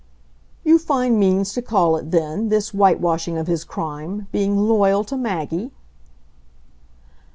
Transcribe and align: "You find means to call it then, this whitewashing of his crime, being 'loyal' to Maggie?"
"You 0.63 0.79
find 0.79 1.19
means 1.19 1.53
to 1.53 1.61
call 1.61 1.95
it 1.95 2.09
then, 2.09 2.49
this 2.49 2.71
whitewashing 2.73 3.37
of 3.37 3.45
his 3.45 3.63
crime, 3.63 4.25
being 4.31 4.57
'loyal' 4.57 5.03
to 5.03 5.15
Maggie?" 5.15 5.69